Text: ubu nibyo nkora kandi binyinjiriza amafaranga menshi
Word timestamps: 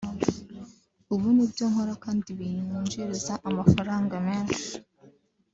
ubu 1.13 1.27
nibyo 1.35 1.65
nkora 1.71 1.93
kandi 2.03 2.29
binyinjiriza 2.37 3.33
amafaranga 3.49 4.15
menshi 4.27 4.69